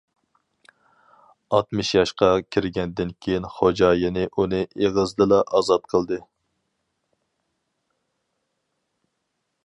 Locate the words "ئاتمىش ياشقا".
1.55-2.29